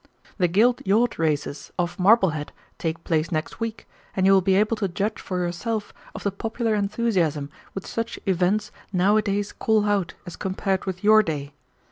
The 0.39 0.47
guild 0.47 0.81
yacht 0.83 1.19
races 1.19 1.71
off 1.77 1.99
Marblehead 1.99 2.51
take 2.79 3.03
place 3.03 3.31
next 3.31 3.59
week, 3.59 3.87
and 4.15 4.25
you 4.25 4.31
will 4.33 4.41
be 4.41 4.55
able 4.55 4.75
to 4.77 4.87
judge 4.87 5.21
for 5.21 5.37
yourself 5.45 5.93
of 6.15 6.23
the 6.23 6.31
popular 6.31 6.73
enthusiasm 6.73 7.51
which 7.73 7.85
such 7.85 8.19
events 8.25 8.71
nowadays 8.91 9.51
call 9.53 9.85
out 9.85 10.15
as 10.25 10.37
compared 10.37 10.85
with 10.85 11.03
your 11.03 11.21
day. 11.21 11.53